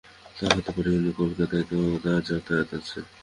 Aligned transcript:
তা 0.37 0.45
হতে 0.55 0.71
পারে, 0.75 0.89
কিন্তু 0.93 1.11
কলকাতায় 1.19 1.65
তো 1.69 1.75
তাঁর 2.03 2.21
যাতায়াত 2.29 2.69
আছে। 2.79 2.99